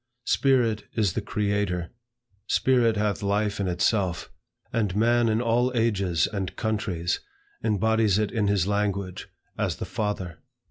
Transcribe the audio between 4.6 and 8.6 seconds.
And man in all ages and countries, embodies it in